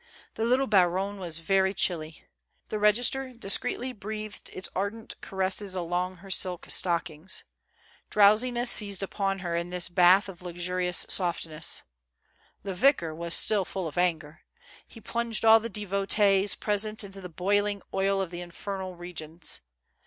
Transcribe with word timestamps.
The 0.33 0.45
little 0.45 0.65
baronne 0.65 1.19
was 1.19 1.37
very 1.37 1.75
chilly. 1.75 2.25
Tlie 2.71 2.81
register 2.81 3.33
discreetly 3.33 3.93
breathed 3.93 4.49
its 4.51 4.67
ardent 4.75 5.13
caresses 5.21 5.75
along 5.75 6.15
her 6.25 6.31
silk 6.31 6.65
stockings. 6.71 7.43
Drowsiness 8.09 8.71
seized 8.71 9.03
upon 9.03 9.45
her 9.45 9.55
in 9.55 9.69
this 9.69 9.89
bath 9.89 10.27
of 10.27 10.41
luxurious 10.41 11.05
softness. 11.07 11.83
THE 12.63 12.71
FAST. 12.73 12.97
297 12.97 13.13
The 13.13 13.13
vicar 13.13 13.15
was 13.15 13.33
still 13.35 13.63
full 13.63 13.87
of 13.87 13.95
auger. 13.99 14.41
He 14.87 14.99
plunged 14.99 15.45
all 15.45 15.59
tlie 15.59 15.71
devotees 15.71 16.55
present 16.55 17.03
into 17.03 17.21
the 17.21 17.29
boiling 17.29 17.83
oil 17.93 18.23
of 18.23 18.31
the 18.31 18.41
infernal 18.41 18.95
regions. 18.95 19.61